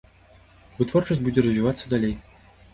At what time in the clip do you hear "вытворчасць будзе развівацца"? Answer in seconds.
0.79-1.85